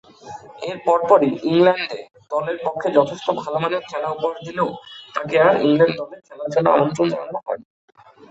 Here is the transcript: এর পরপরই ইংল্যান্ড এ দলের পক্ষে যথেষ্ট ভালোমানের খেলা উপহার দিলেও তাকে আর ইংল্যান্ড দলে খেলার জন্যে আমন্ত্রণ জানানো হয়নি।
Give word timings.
এর 0.61 0.77
পরপরই 0.85 1.31
ইংল্যান্ড 1.49 1.89
এ 1.93 2.01
দলের 2.31 2.57
পক্ষে 2.65 2.87
যথেষ্ট 2.97 3.27
ভালোমানের 3.41 3.83
খেলা 3.89 4.07
উপহার 4.11 4.37
দিলেও 4.47 4.69
তাকে 5.15 5.35
আর 5.39 5.55
ইংল্যান্ড 5.65 5.95
দলে 5.99 6.17
খেলার 6.27 6.49
জন্যে 6.53 6.69
আমন্ত্রণ 6.71 7.07
জানানো 7.13 7.39
হয়নি। 7.45 7.65